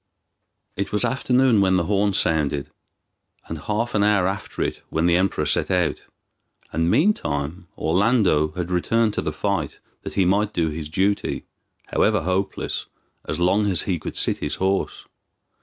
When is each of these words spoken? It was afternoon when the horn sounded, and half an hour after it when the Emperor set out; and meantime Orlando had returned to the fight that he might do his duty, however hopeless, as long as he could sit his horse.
It 0.75 0.91
was 0.91 1.05
afternoon 1.05 1.61
when 1.61 1.77
the 1.77 1.83
horn 1.83 2.13
sounded, 2.13 2.71
and 3.47 3.59
half 3.59 3.93
an 3.93 4.01
hour 4.03 4.27
after 4.27 4.63
it 4.63 4.81
when 4.89 5.05
the 5.05 5.15
Emperor 5.15 5.45
set 5.45 5.69
out; 5.69 5.97
and 6.71 6.89
meantime 6.89 7.67
Orlando 7.77 8.47
had 8.53 8.71
returned 8.71 9.13
to 9.13 9.21
the 9.21 9.31
fight 9.31 9.77
that 10.01 10.15
he 10.15 10.25
might 10.25 10.53
do 10.55 10.69
his 10.69 10.89
duty, 10.89 11.45
however 11.89 12.21
hopeless, 12.23 12.87
as 13.29 13.39
long 13.39 13.67
as 13.67 13.83
he 13.83 13.99
could 13.99 14.15
sit 14.15 14.39
his 14.39 14.55
horse. 14.55 15.05